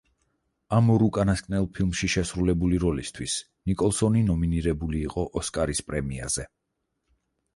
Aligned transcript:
ამ 0.77 0.87
ორ 0.93 1.03
უკანასკნელ 1.07 1.67
ფილმში 1.77 2.07
შესრულებული 2.13 2.79
როლისთვის 2.85 3.35
ნიკოლსონი 3.71 4.23
ნომინირებული 4.29 5.01
იყო 5.09 5.27
ოსკარის 5.43 5.83
პრემიაზე. 5.91 6.47